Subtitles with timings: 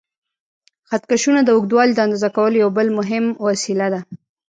[0.89, 3.99] خط کشونه د اوږدوالي د اندازه کولو یو بل مهم وسیله ده.